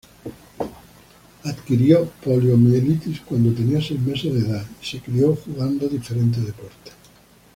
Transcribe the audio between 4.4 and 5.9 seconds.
edad, y se crio jugando